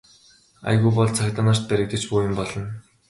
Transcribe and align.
Аягүй 0.69 0.91
бол 0.95 1.13
цагдаа 1.19 1.45
нарт 1.47 1.67
баригдаж 1.71 2.03
бөөн 2.09 2.27
юм 2.29 2.33
болно. 2.41 2.65